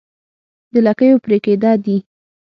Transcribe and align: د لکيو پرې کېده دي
د 0.71 0.73
لکيو 0.85 1.17
پرې 1.23 1.37
کېده 1.45 1.71
دي 1.83 1.97